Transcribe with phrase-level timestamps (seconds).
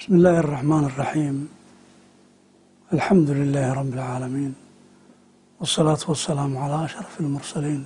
[0.00, 1.48] بسم الله الرحمن الرحيم
[2.92, 4.54] الحمد لله رب العالمين
[5.60, 7.84] والصلاة والسلام على أشرف المرسلين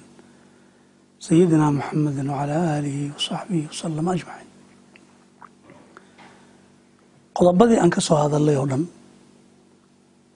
[1.20, 4.48] سيدنا محمد وعلى آله وصحبه وسلم أجمعين
[7.40, 8.82] qodobadii aan ka soo hadalay oo dhan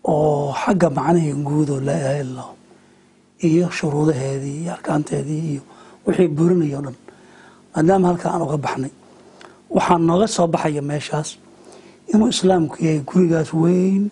[0.08, 2.48] oo xagga macnihii guud oo laa ilaaha illa allah
[3.48, 5.62] iyo shuruudaheedii iyo arkaanteedii iyo
[6.06, 6.96] wixii burinaya o dhan
[7.74, 8.92] maadaama halkaa aan uga baxnay
[9.76, 11.28] waxaa nooga soo baxaya meeshaas
[12.13, 14.03] inuu islaamku yahay gurigaas weyn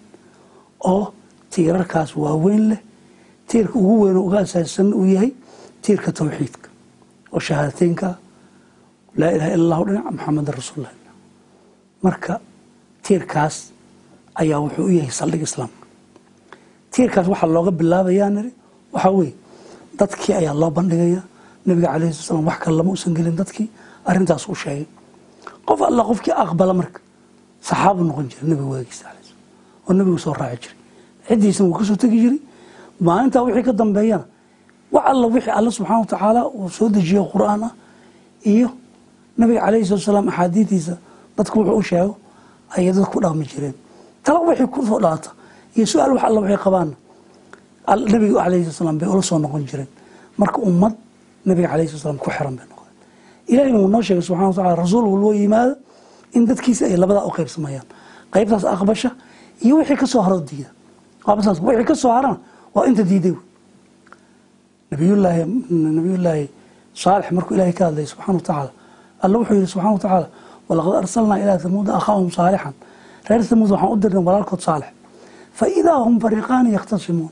[0.92, 1.04] oo
[1.54, 2.80] tiirarkaas waaweyn leh.
[3.50, 5.32] Tiirka ugu weyn uga asaasan uu yahay
[5.84, 6.70] tiirka towxiidka
[7.34, 8.08] oo shahaadateynka
[9.20, 10.94] laa ilaha illa allahu dhinac maxamedan rasuulullah.
[12.06, 12.34] Marka
[13.06, 13.56] tiirkaas
[14.42, 15.86] ayaa wuxuu u yahay saldhig islaamka
[16.94, 18.52] tiirkaas waxaa looga bilaabayaa niri
[18.94, 19.34] waxaa weeye
[20.00, 21.22] dadkii ayaa loo bandhigaya.
[21.68, 23.68] Nabiga calayhi sala slam wax kale lama usan gelin dadkii
[24.10, 24.86] arrintaas uu sheegay.
[25.68, 27.00] Qof alla qofkii aqbala marka
[27.68, 29.40] saxaabu noqon jiray nabiga waagiisa slam
[29.88, 30.78] oo nabigu soo raaci jiray.
[31.28, 32.40] Ciddiisna wuu ka soo tegi jiray.
[33.00, 34.26] Maalintaa wixii ka dambeeyana
[34.92, 37.74] wax alla wixii alla subxana wa tacaala uu soo dejiyo qur'aan ah
[38.46, 38.70] iyo
[39.38, 40.98] nabiga calayhi salatu salaam axaadiidiisa
[41.38, 42.18] dadku wuxuu u sheego
[42.76, 43.76] ayay dadku ku dhaqmi jireen.
[44.24, 45.00] Tala wixii ku soo
[45.76, 46.96] iyo su'aal wax alla waxay qabaana
[48.14, 49.90] nabiga calayhi salatu salaam bay ula soo noqon jireen.
[50.38, 50.94] Marka ummad
[51.46, 52.96] nabiga calayhi salatu salaam ku xiran bay noqdeen.
[53.52, 55.76] Ilahina wuu noo sheegay subxana wa tacala rasuul walboo yimaado
[56.34, 57.86] in dadkiisa ay labadaa u qaybsamayaan.
[58.34, 59.12] Qaybtaas aqbasha
[59.62, 60.70] iyo wixii ka soo haro diida.
[61.28, 62.38] Wixii ka soo harana
[62.76, 63.36] waa inta diiday
[64.92, 65.42] nabiyullaahi
[65.98, 66.46] nabiyullaahi
[66.94, 68.72] saalix markuu ilahay ka hadlayay subxana wa tacaala
[69.24, 70.28] alla wuxuu yihi subxana wa tacaala
[70.70, 72.74] walaqad arsalnaa ilaa hamuuda akhaahum saalixan
[73.30, 74.88] reer hamuud waxaan u dirnay walaalkood saalix.
[75.58, 77.32] Fa idaa hum fariiqaani yakhtasimuun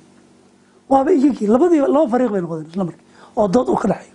[0.89, 3.03] waaba iyagii labadii laba fariiq bay noqdeen isla markii
[3.35, 4.13] oo dood uu ka dhexeeyo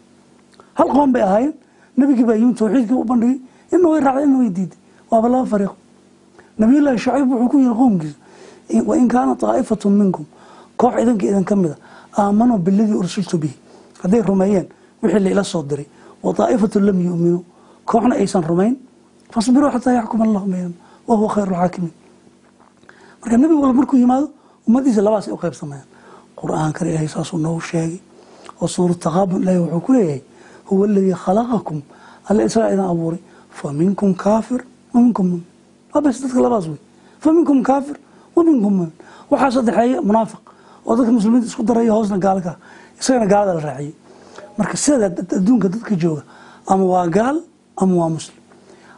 [0.78, 1.54] hal qoon bay ahaayeen
[1.96, 3.38] nabigii baa yimid tawxiidkii u bandhigay
[3.72, 4.78] ina way raacday ina way diiday.
[5.10, 5.72] Waaba laba fariiq.
[6.58, 8.16] Nabiyullaahi shucayb wuxuu ku yihi qowmkiisa
[8.86, 10.24] wain kaana taa'ifatu minkum.
[10.76, 11.76] Koox idanka idan ka mida
[12.18, 13.54] aamanuu biladii ursiltu bihi.
[14.02, 14.66] Hadday rumeeyeen
[15.02, 15.86] wixii laila soo diray
[16.22, 17.44] wa taa'ifatu lam yu'minuu
[17.84, 18.76] kooxna aysan rumayn
[19.32, 20.74] fasbiruu xataa yaxkuma allahu baynahum
[21.08, 21.92] wa huwa khayru lxaakimiin
[23.22, 24.26] marka nebi walba markuu yimaado
[24.68, 25.86] ummadiisa labaas ay u qaybsamayaan
[26.36, 27.98] qur'aankan ilaahay saasuu noogu sheegay
[28.60, 30.22] oo suura taqaabun ilaahay wuxuu ku leeyahay
[30.68, 31.78] huwa aladii khalaqakum
[32.28, 33.20] alla israa idan abuuray
[33.50, 35.44] fa minkum kaafir wa minkum mumin.
[35.94, 36.78] Waa bas dadka labaas wey.
[37.20, 37.96] Fa minkum kaafir
[38.36, 38.92] wa minkum mumin.
[39.30, 40.40] Waxaa saddexeeya munaafiq
[40.86, 42.56] oo dadka muslimiinta isku daraya hoosna gaalka
[43.00, 43.94] isagana gaalada la raaciyey.
[44.58, 46.22] Marka sida adduunka dadka jooga
[46.66, 47.40] ama waa gaal
[47.76, 48.36] ama waa muslim.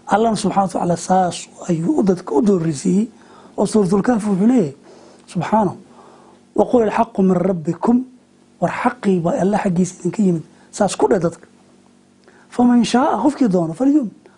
[0.07, 3.09] Allana subxana wa tacaala saas ayuu dadka u doorisiiyey
[3.57, 4.75] oo suuratulkaafi wuxuu leeyahay
[5.27, 5.77] subxaanahu
[6.57, 8.05] waqul ilxaqu min rabbikum
[8.61, 9.34] war xaqii baa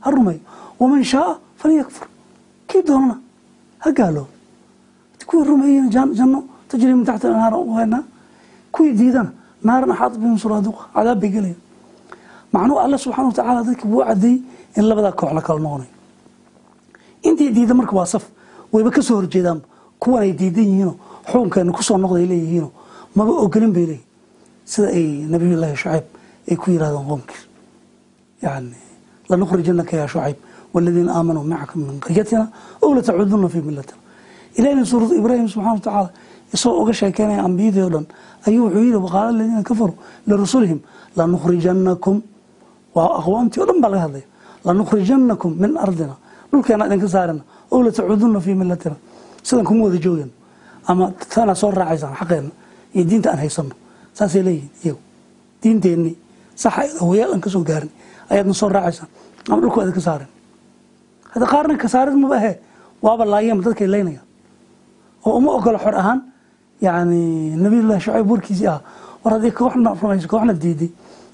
[0.04, 0.41] ha rumeeyo
[0.81, 2.06] waman shaaa falyakfur.
[2.69, 3.16] Kii doonana?
[3.78, 4.34] Ha gaaloobo
[5.26, 8.04] kuwii rumeeyena janno tajri min taxti anhaar u haynaa
[8.98, 9.32] diidana
[9.62, 11.56] naaran axaata bihim suraaduqa cadaab bay gelaya
[12.53, 14.42] macnuhu alla subxana wa tacaala dadkii wuu cadeeyey
[14.76, 15.91] in labadaa koox la kala noqonayo
[17.22, 18.25] intii diida marka waa saf
[18.72, 19.65] wayba ka soo horjeedaanba
[19.98, 20.97] kuwan ay diidan yihiinoo
[21.31, 22.72] xukunkeena ku soo noqday leeyihiinoo
[23.16, 24.06] maba ogolin bay leeyihiin
[24.65, 26.04] sida ay nabiyullaahi shucayb
[26.50, 27.42] ay ku yirahdeen qoomkiis
[28.42, 28.76] yani
[29.29, 30.37] lanukhrijanaka yaa shucayb
[30.75, 32.45] waladiina aamanuu macaka min qaryatina
[32.83, 33.99] ow latacuduna fii millatina
[34.59, 36.11] ilahina suuratu ibraahim subxana wa tacaala
[36.55, 38.07] isagoo uga sheekeynaya ambiyadii o dhan
[38.47, 39.97] ayuu wuxuu yihi waqaala aladiina kafaruu
[40.27, 40.79] lirasulihim
[41.17, 42.17] lanukhrijanakum
[42.95, 44.27] waa aqwaamtii o dhan baa laga hadlaya
[44.65, 46.15] lanukhrijanakum min ardina
[46.51, 48.97] dhulkeena idinka saarina ow latacuduna fii millatina
[49.43, 50.31] sidan kuma wada joogeen
[50.87, 52.51] ama tanaa soo raacaysaan xaqeenna
[52.95, 53.75] iyo diinta aan haysano
[54.13, 55.01] saasay leeyihiin iyagu
[55.63, 56.15] diinteenii
[56.56, 57.91] saxa hawayaal aan ka soo gaarin
[58.31, 59.09] ayaadna soo raacaysaan
[59.50, 60.28] ama dhulku idinka saarin.
[61.32, 62.54] Hadda qaarna kasaarid maba ahee
[63.03, 64.26] waaba laayama dadkay leynayaan
[65.26, 66.20] oo uma ogola xor ahaan
[66.81, 68.81] yani nabiyullahi shucayb warkiisii ah
[69.25, 70.91] war haddii kooxna rumayso kooxna diiday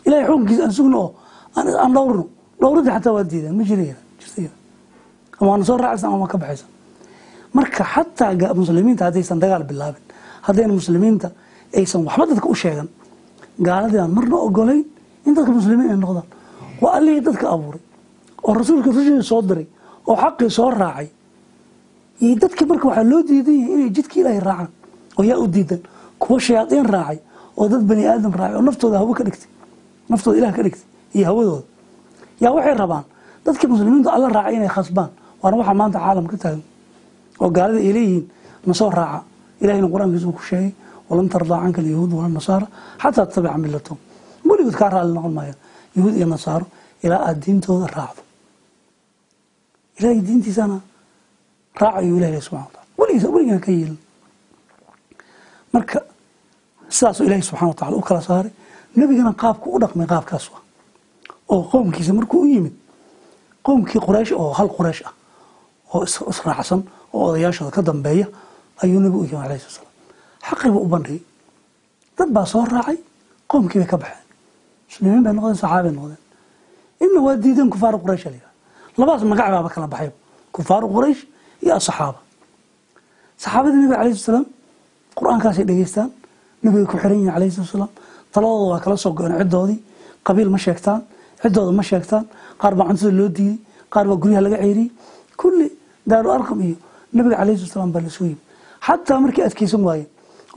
[0.07, 1.11] ilahay xukunkiisa aan sugno oo
[1.57, 2.25] aan dhowrno.
[2.61, 3.95] Dhowridii xataa waa diideen ma jira
[5.41, 6.69] ama waana soo raacaysan ama ka baxaysan
[7.55, 10.03] marka xataa muslimiinta haddaysan dagaal bilaabin
[10.47, 11.29] haddayna muslimiinta
[11.77, 12.89] aysan waxba dadka u sheegan
[13.67, 14.85] gaaladii marna ogolayn
[15.27, 16.27] in dadka muslimiin ay noqdaan.
[16.81, 17.81] Waa allihii dadka abuuray
[18.43, 19.67] oo rasuulka rushidii soo diray
[20.07, 21.09] oo xaqii soo raacay.
[22.21, 24.71] Iyo dadki marka waxaa loo diidan yahay inay jidka ilaahay raacaan
[25.19, 25.81] oo yaa u diidan.
[26.19, 27.19] Kuwa shayaadiin raacay
[27.57, 29.49] oo dad bani aadam raacay oo naftooda hawo ka dhigtay.
[30.09, 31.65] Naftooda ilah ka dhigtay iyo hawadooda
[32.41, 33.05] yaa waxay rabaan
[33.45, 35.11] dadkii muslimiintu alla raacay inay khasbaan
[35.43, 36.63] waana waxaa maanta caalam taagan.
[37.41, 38.25] Oo gaalada ay leeyihiin
[38.67, 39.25] nasoo raaca.
[39.61, 40.73] Ilahina qur'aankiisa uu ku sheegay
[41.09, 43.99] walan tardaa canka alyahuud wala xataa tattabica milatahum
[44.61, 45.59] weligood kaa raalli noqon maayaan
[45.97, 46.67] yahuud iyo nasaaro
[47.03, 48.23] ilaa aada diintooda raacdo.
[49.99, 50.77] Ilaahay diintiisana
[51.81, 53.99] raac ayuu ilahi leh subxana wa tacala weligiisa weligiina ka yeelin
[55.73, 55.99] marka
[56.89, 58.53] sidaasuu ilaahi subxana wa tacala u kala saaray.
[58.97, 60.63] Nebigana qaabku u dhaqmay qaabkaas ah
[61.49, 62.75] oo qowmkiisa markuu u yimid
[63.67, 65.13] qowmkii quraysh oo hal quraysh ah
[65.95, 66.81] oo israacsan
[67.15, 68.27] oo odayaashooda ka dambeeya
[68.83, 69.87] ayuu nebigu u yimid alayhi sala
[70.61, 71.23] slam u bandhigay.
[72.19, 72.99] Dad baa soo raacay
[73.51, 74.20] qowmkii bay ka baxeen
[74.91, 76.19] muslimiin bay noqdeen saxaabay noqdeen
[77.05, 78.33] inna waa diideen kufaaru quraysh la
[78.99, 80.11] yidhaha magac baaba kala baxay.
[80.53, 81.21] Kufaaru quraysh
[81.63, 82.19] iyo asaxaaba
[83.43, 84.47] saxaabadii nebiga alayhi salaam
[85.17, 86.11] qur'aankaasay dhegeystaan.
[86.63, 87.91] Nebigay ku xiran yihiin alayhi salatu salaam.
[88.33, 89.79] Taladooda waa kala soo go-een ciddoodii.
[90.27, 91.01] Qabiil ma sheegtaan.
[91.43, 92.25] Ciddooda ma sheegtaan.
[92.61, 93.59] Qaar baa cuntada loo diiday
[93.91, 94.91] qaar baa guryaha laga ceyriyey
[95.41, 95.69] kulli
[96.07, 96.77] daaru arqam iyo
[97.13, 98.41] nebiga alayhi salatu salaam baa la soo yimi
[98.87, 100.09] xataa markii adkeysan waayeen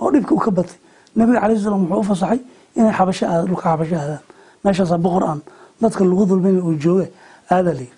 [0.01, 0.77] oo dhibka uu ka batay
[1.15, 2.39] nebiga alayhi salam wuxuu u fasaxay
[2.79, 4.21] inay xabasho aadaan dhulka xabasho aadaan
[4.63, 5.39] meeshaasaa boqor aan
[5.81, 7.07] dadka lagu dulmin uu jooge
[7.53, 7.95] aadaa layiri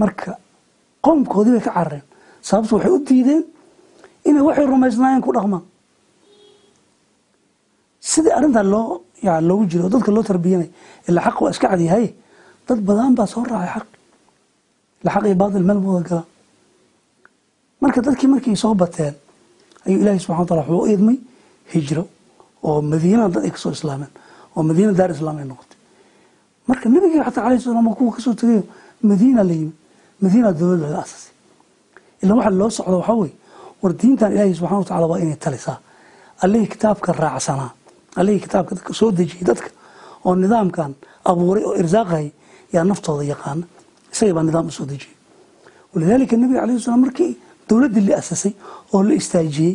[0.00, 0.30] marka
[1.04, 2.04] qoomkoodii bay ka carareen
[2.48, 3.42] sababtu waxay u diideen
[4.28, 5.64] inay waxay rumaysnaayeen ku dhaqmaan.
[8.10, 10.68] Sidii arrintaa loo yani loogu jiro oo dadka loo tarbiyanay
[11.08, 12.06] ilaa xaq waa iska cadyahay
[12.68, 13.86] dad badan baa soo raacay xaq.
[15.02, 16.26] Ila xaq iyo baatil meel wada galaan
[17.80, 19.14] marka dadkii markay soo bateen
[19.86, 21.16] ayuu ilaahi subxana wa taala wuxuu u idmay
[21.72, 22.04] hijro
[22.68, 24.10] oo madiinada dad ay ka soo islaameen
[24.56, 25.78] oo madiina daar islaam ay noqotay.
[26.68, 28.62] Marka nebigii xataa alayhi salam kuwa ka soo tegayo
[29.02, 29.74] madiina la yimid
[30.22, 31.32] madiina dowlad laga asasay.
[32.22, 33.34] Ilaa waxa loo socdo waxaa weye
[33.82, 35.78] war diintan ilaahi subxana wa tacala waa inay talisaa.
[36.44, 37.70] Allihii kitaabka raacsanaa
[38.16, 39.68] allihii kitaabka dadka soo dejiyey dadka
[40.24, 40.94] oo nidaamkan
[41.24, 42.28] abuuray oo irsaaqayay
[42.74, 43.64] yaa naftooda yaqaana
[44.12, 45.14] isagii baa nidaam u soo dejiyey
[45.94, 47.32] walidaalika nebiga alayhi salam markii
[47.68, 48.52] dowladdii la asasay
[48.94, 49.74] oo la istaajiyey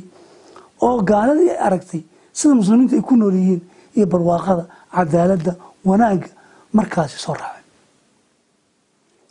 [0.85, 2.01] oo gaaladii ay aragtay
[2.39, 3.61] sida muslimiinta ay ku nool yihiin
[3.97, 4.63] iyo barwaaqada
[4.95, 5.51] cadaaladda
[5.89, 6.29] wanaagga
[6.77, 7.63] markaasi soo raacay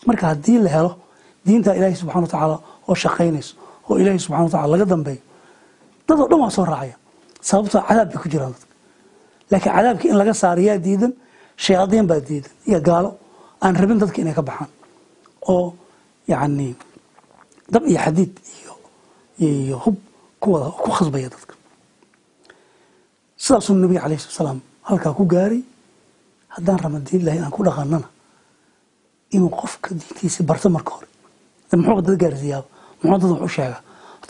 [0.07, 0.93] marka haddii la helo
[1.47, 2.57] diinta ilaahi subxana wa tacaala
[2.89, 3.53] oo shaqaynayso
[3.89, 5.23] oo ilaahi subxana wa tacala laga dambeeyo
[6.09, 6.97] dad oo dhan waa soo raacaya
[7.49, 8.67] sababtoo cadaab bay ku jiraan dadka.
[9.51, 11.13] Laakiin cadaabkii in laga saaro yaa diidan
[11.65, 13.11] shayaadiin baa diidan iyo gaalo
[13.65, 14.71] aan rabin dadka inay ka baxaan.
[15.53, 15.67] Oo
[16.31, 16.69] yacni
[17.73, 18.33] dab iyo xadiid
[19.41, 19.97] iyo hub
[20.43, 21.55] kuwada ku khasbaya dadka
[23.45, 24.59] sidaasuu nabiga alayh slat salaam
[24.89, 25.63] halkaa ku gaaray.
[26.55, 28.09] Haddaan raba diin ilahi aan ku dhaqanana
[29.35, 31.07] inuu qofka diintiisi barto marka hore.
[31.73, 32.67] Muxuuba dad gaarsiiyaaba
[33.03, 33.81] muxuu dad wax u sheegaa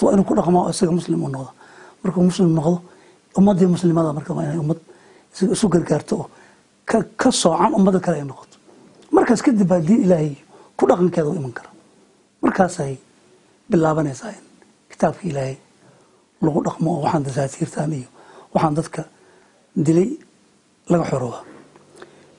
[0.03, 1.51] waa inuu ku dhaqmaa isaga muslim u noqdo.
[2.03, 2.77] Markuu muslim noqdo
[3.39, 4.79] ummaddii muslimada marka waa inay ummad
[5.55, 6.27] isu gargaarto oo
[7.21, 8.57] ka soocan ummadda kale ay noqoto.
[9.15, 10.33] Markaas kadib baa diin ilaahay
[10.77, 11.71] ku dhaqankeeda u iman kara.
[12.43, 12.93] Markaasay
[13.71, 14.45] bilaabanaysaa in
[14.91, 15.57] kitaabka ilaahay
[16.43, 18.09] lagu dhaqmo oo waxaan dasaatiirtan iyo
[18.55, 19.03] waxaan dadka
[19.87, 20.11] dilay
[20.91, 21.39] laga xorooba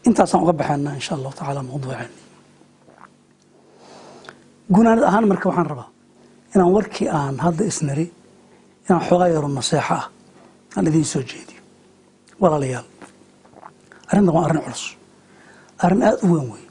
[0.08, 2.12] intaasaan uga baxaynaa insha allahu tacaala mawduuceen
[4.74, 5.90] gunaanad ahaan marka waxaan rabaa
[6.54, 8.06] inaan warkii aan hadda isnari
[8.86, 10.06] inaan xoogaa yaro naseexo ah
[10.76, 11.62] aan idiin soo jeediyo.
[12.42, 12.88] Walaalayaal
[14.12, 14.84] arrintan waa arrin culus.
[15.84, 16.64] Arrin aada u weyn wey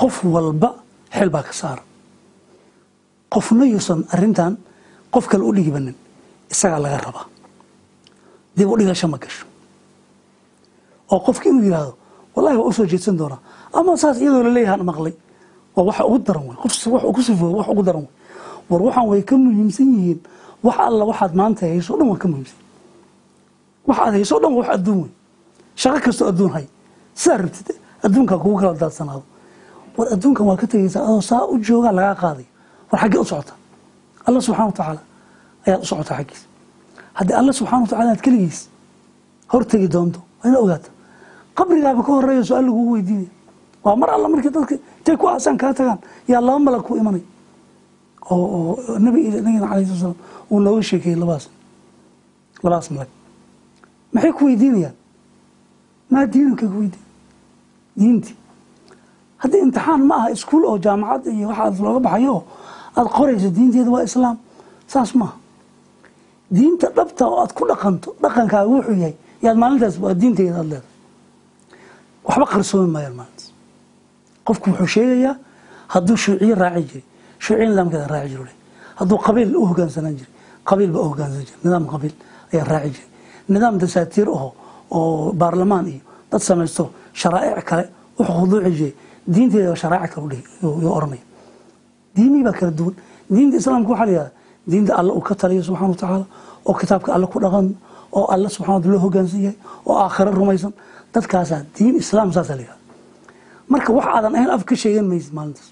[0.00, 0.70] qof walba
[1.16, 1.82] xil baa ka saara
[3.34, 4.52] qofna yuusan arrintan
[5.14, 5.96] qof kale u dhigibanin
[6.52, 7.26] isagaa laga rabaa
[8.60, 9.44] dib u dhigasho ma gasho.
[11.10, 11.94] Oo qofki inuu yidhaahdo
[12.34, 13.40] wallahi waa u jeedsan doonaa.
[13.72, 15.14] Ama saas iyadoo laleeyahaan maqlay
[15.74, 18.12] waa waxa ugu daran wey qof wax ku sifooyo wax ugu daran wey
[18.70, 20.20] war waxaan way ka muhiimsan yihiin
[20.62, 22.58] wax alla waxaad maanta hayso dhan waa ka muhiimsan.
[23.88, 25.12] Wax aad hayso dhan wax adduun wey
[25.80, 26.66] shaqo kastoo adduun hay.
[27.14, 27.68] Sidaa rabtid
[28.04, 29.24] adduunkaa kugu kala daadsanaado.
[29.96, 32.46] War adduunkan waa ka tegaysaa adoo saa u joogaa lagaa qaaday
[32.90, 33.52] war xaggee u socota.
[34.26, 35.02] Alla subxana wa tacaala
[35.66, 36.49] ayaad u socotaa xaggiisa
[37.14, 38.68] haddii alla subxana wa tacala aad keligiis
[39.52, 40.90] hortegi doonto waa ina ogaata
[41.54, 43.28] qabrigaaba ka horreeya su'aal lagugu weydiinaya
[43.84, 45.98] waa mar alla markii dadka intay ku aasaan kaa tagaan
[46.28, 47.22] yaa laba malag ku imanay.
[48.30, 50.14] Oo nabi nabigana alayh sala
[50.50, 51.48] uu nooga sheekeeyey labaas
[52.62, 53.08] labaas malag
[54.12, 54.94] maxay ku weydiinayaan?
[56.10, 57.04] Maa diinunkay ku weydiin?
[57.98, 58.36] Diintii
[59.42, 62.42] haddii imtixaan ma aha iskuul oo jaamacad iyo waxaas looga baxayo oo
[62.96, 64.36] aada qorayso diinteeda waa islaam
[64.86, 65.34] saas maaha
[66.50, 70.82] diinta dhabta oo aad ku dhaqanto dhaqankaaga wuxuu yahay yaad maalintaas waa leedahay.
[72.26, 73.46] Waxba qarsoomi maayaan maalintaas.
[74.46, 75.34] Qofku wuxuu sheegayaa
[75.92, 77.04] hadduu shuuciye raaci jiray
[77.38, 78.44] shuuciye nidaamkeeda raaci jiro
[78.98, 80.32] hadduu qabiil u hogaansanaan jiray
[80.68, 82.14] qabiil baa u hogaansan jiray nidaam qabiil
[82.52, 83.08] ayaa raaci jiray.
[83.48, 84.48] Nidaam dasaatiir aho
[84.90, 86.90] oo baarlamaan iyo dad samaysto
[87.20, 87.84] sharaa'ic kale
[88.18, 88.94] u khuduuci jiray.
[89.34, 91.24] Diinteeda sharaa'ic kale udhiyuu oranaya
[92.16, 92.94] diimihii baa kala duwan.
[93.30, 94.32] Diinta islaamka waxaa la yihahda
[94.66, 96.24] diinta alle uu ka taliyo subxana wa tacaala
[96.66, 97.66] oo kitaabka alle ku dhaqan
[98.12, 100.72] oo alle subxana loo hogaansan yahay oo aakhiro rumaysan
[101.14, 102.78] dadkaasaa diin islaam saasaa la yihahda
[103.68, 105.68] marka wax aadan ahayn af ka sheegan maysid maalintaas.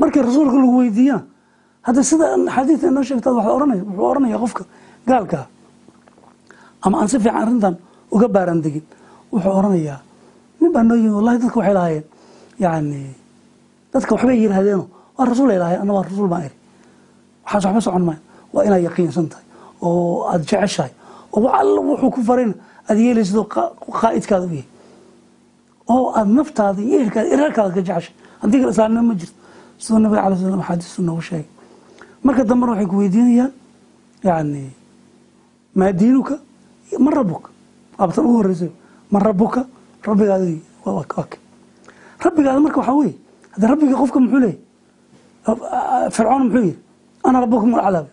[0.00, 1.22] Markii rasuulka lagu weydiiyana
[1.86, 4.62] hadda sida xadiidka inoo sheegta waxaa oranaya wuxuu oranaya qofka
[5.08, 5.44] gaalkaa
[6.84, 7.74] ama aan si fiican arrintan
[8.14, 8.84] uga baaran degin
[9.32, 9.98] wuxuu oranayaa
[10.60, 12.04] nin baa noo wallahi dadka waxay lahaayeen
[12.64, 13.00] yani
[13.92, 14.86] dadka waxbay yidhaahdeenoo
[15.18, 16.56] waa rasuul ay lahayen anna waa rasuul baan iri
[17.44, 18.20] waxaas waxba socon maayo.
[18.52, 19.44] Waa inaad yaqiinsan tahay
[19.82, 20.92] oo aada jeceshahay.
[21.32, 22.54] Oo wax alla wuxuu ku farayna
[22.88, 23.44] aada yeelaysidoo
[24.00, 24.66] qaa'idkaada u yahay
[25.88, 29.34] oo aada naftaada iyo ehelkaada irarkaada ka jeceshay haddii kale islaamnimo ma jirto.
[29.78, 31.46] Siduu nabiga alay slam axaadiistu noogu sheegay.
[32.24, 33.52] Marka dambena waxay ku weydiinayaan
[34.24, 34.70] yani
[35.74, 36.36] maa diinuka
[37.16, 37.48] rabuka
[37.98, 38.70] waabtan ugu horreysay
[39.10, 39.66] man rabuka
[40.04, 40.44] rabbigaada
[42.24, 43.14] rabbigaada marka waxaa weye
[43.52, 44.58] hadda rabbiga qofka muxuu leeyay
[46.10, 46.78] fircoon muxuu yidhi
[47.24, 48.06] ana rabukum alcalaab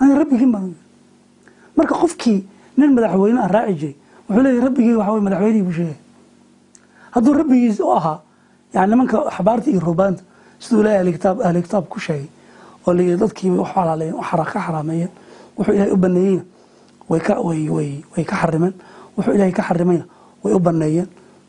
[0.00, 0.74] ani rabbigiin baan
[1.76, 2.38] marka qofkii
[2.76, 3.96] nin madaxweyne ah raaci jiray
[4.28, 5.96] wuxuu leeyahy rabbigii waxa wey madaxweynihii buu sheegay.
[7.14, 8.18] Hadduu rabbigiis u ahaa
[8.74, 10.22] yani nimanka axbaarta iyo rubaanta
[10.58, 12.28] siduu ilahay ahlkitaab ahli kitaab ku sheegay
[12.86, 15.10] oo layidhi dadkiiba wax xalaaleeyeen wax ka xaraameeyeen
[15.56, 16.42] wuxuu ilahay u baneeyeyna
[17.08, 18.74] way ka way way way ka xarimeen
[19.16, 20.04] wuxuu ilahay ka xarimayna
[20.42, 21.08] way u baneeyeen.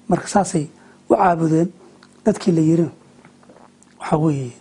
[0.10, 0.68] Marka saasay
[1.10, 1.70] u caabudeen
[2.26, 2.92] dadkii la yirina
[4.00, 4.52] waxaa weeye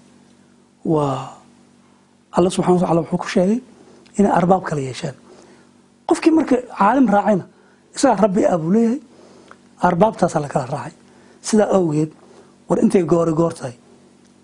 [0.84, 1.33] waa
[2.36, 3.60] alla subxana watacala wuxuu ku sheegay
[4.18, 5.14] inay arbaab kala yeesheen.
[6.08, 7.44] Qofkii marka caalim raacayna
[7.94, 9.00] isagaa rabbi ah buu leeyahay
[9.88, 10.92] arbaabtaasaa la raacay.
[11.40, 12.10] Sidaa awgeed
[12.68, 13.52] war intay goori goor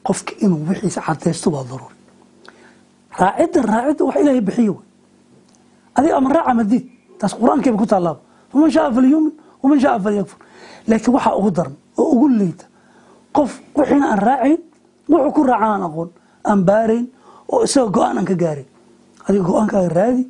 [0.05, 1.97] qofka inuu wixiisa cadaysto waa daruuri.
[3.19, 4.87] Raacidda raacidda wax ilaahay bixiyo wey
[5.95, 6.85] adiga ama raac ama diid
[7.19, 8.21] taas qur'aankeeba ku taalaaba
[8.51, 10.39] faman shaaa falyuumin waman shaaa falyakfur.
[10.89, 12.65] Laakiin waxaa ugu daran oo ugu liita
[13.33, 14.61] qof wixiina aan raacayn
[15.09, 16.11] wuxuu ku raacan aan aqoon
[16.45, 17.07] aan baarayn
[17.53, 18.67] oo isagoo go'aan aan ka gaarin
[19.27, 20.23] adiga go'aankaaga raadi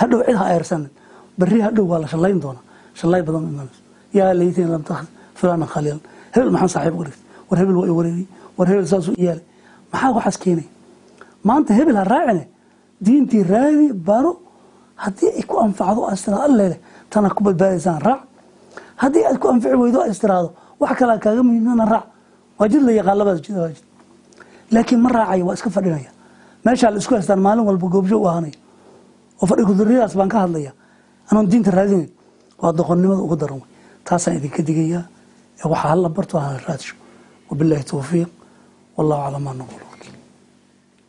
[0.00, 0.90] hadhow cid ha eersanin
[1.38, 2.62] berri hadhow waa la shallayn doonaa.
[2.98, 3.80] Shallay badan imanayso
[4.16, 5.06] yaa laytiin lam takhd
[5.38, 6.00] fulanan khaliilan
[6.34, 7.22] hebel maxaan saaxiib uga dhigtay.
[7.48, 8.26] War hebel waa i wareeriyey
[8.58, 9.44] war hebel saasuu iyaalay
[9.92, 10.68] maxaa waxaas keenaya
[11.48, 12.44] maanta hebel ha raacine.
[13.04, 14.32] Diintii raadi baro.
[14.96, 16.78] Haddii ay ku anfacdo as tiraado alleleh
[17.12, 18.20] tana ku badbaadaysaan raac.
[19.02, 20.48] Haddii aad ku anfici weydo as tiraado
[20.80, 22.06] wax kalea kaaga muhiimsana raac.
[22.58, 23.84] Waa jid la yaqaan labadaas jid waa jid
[24.72, 26.10] laakiin ma raacayo waa iska fadhinaya
[26.66, 28.58] meeshaa la isku haystaan maalin walba goobjo u ahanaya
[29.40, 30.72] oo fadhi kuduriyadaas baan ka hadlaya
[31.30, 32.10] anoon diinta raadinayn
[32.62, 33.68] waa doqonnimada ugu daran wey
[34.06, 35.04] taasaan idinka digayaa.
[35.60, 36.94] Ee waxaa hala barto hana raadsho
[37.50, 38.28] wabilaahi towfiiq
[38.96, 39.82] wallahu calaa maa naqul